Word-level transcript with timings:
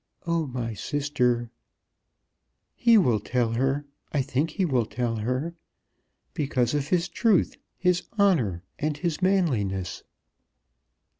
"Oh, 0.25 0.47
my 0.47 0.73
sister!" 0.73 1.51
"He 2.73 2.97
will 2.97 3.19
tell 3.19 3.51
her. 3.51 3.85
I 4.11 4.23
think 4.23 4.49
he 4.49 4.65
will 4.65 4.87
tell 4.87 5.17
her, 5.17 5.53
because 6.33 6.73
of 6.73 6.87
his 6.87 7.07
truth, 7.07 7.55
his 7.77 8.01
honour, 8.17 8.63
and 8.79 8.97
his 8.97 9.21
manliness." 9.21 10.01